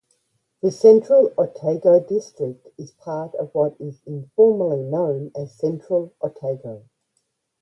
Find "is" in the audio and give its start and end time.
2.79-2.89, 3.79-4.01